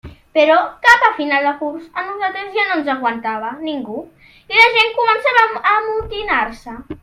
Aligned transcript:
Però 0.35 0.53
cap 0.85 1.03
a 1.09 1.11
final 1.17 1.43
de 1.47 1.51
curs, 1.59 1.83
a 1.99 2.05
nosaltres 2.07 2.49
ja 2.55 2.65
no 2.71 2.79
ens 2.79 2.89
aguantava 2.95 3.53
ningú, 3.69 4.01
i 4.55 4.59
la 4.61 4.67
gent 4.79 4.93
començava 4.99 5.47
a 5.61 5.77
amotinar-se. 5.79 6.79